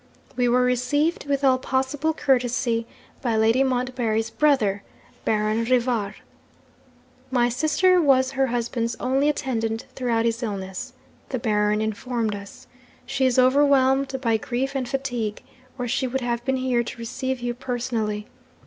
[0.35, 2.87] 'We were received with all possible courtesy
[3.21, 4.81] by Lady Montbarry's brother,
[5.25, 6.15] Baron Rivar.
[7.29, 10.93] "My sister was her husband's only attendant throughout his illness,"
[11.29, 12.65] the Baron informed us.
[13.05, 15.43] "She is overwhelmed by grief and fatigue
[15.77, 18.25] or she would have been here to receive you personally.